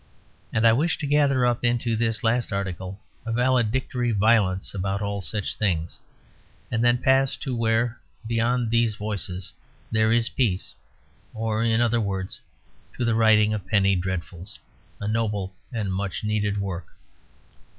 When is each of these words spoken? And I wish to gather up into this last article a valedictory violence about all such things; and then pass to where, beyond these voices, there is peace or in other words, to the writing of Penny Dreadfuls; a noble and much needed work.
And 0.51 0.65
I 0.65 0.73
wish 0.73 0.97
to 0.97 1.05
gather 1.05 1.45
up 1.45 1.63
into 1.63 1.95
this 1.95 2.23
last 2.23 2.51
article 2.51 2.99
a 3.23 3.31
valedictory 3.31 4.11
violence 4.11 4.73
about 4.73 4.99
all 4.99 5.21
such 5.21 5.53
things; 5.55 5.99
and 6.71 6.83
then 6.83 6.97
pass 6.97 7.35
to 7.35 7.55
where, 7.55 7.99
beyond 8.25 8.71
these 8.71 8.95
voices, 8.95 9.53
there 9.91 10.11
is 10.11 10.27
peace 10.29 10.73
or 11.35 11.63
in 11.63 11.81
other 11.81 12.01
words, 12.01 12.41
to 12.97 13.05
the 13.05 13.13
writing 13.13 13.53
of 13.53 13.67
Penny 13.67 13.95
Dreadfuls; 13.95 14.57
a 14.99 15.07
noble 15.07 15.53
and 15.71 15.93
much 15.93 16.23
needed 16.23 16.57
work. 16.59 16.87